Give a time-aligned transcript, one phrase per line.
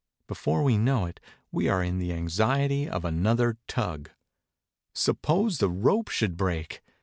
[0.25, 1.19] Before we know it
[1.51, 4.09] we are in the anxiety of another tug.
[4.95, 6.81] Sup pose the rope should break!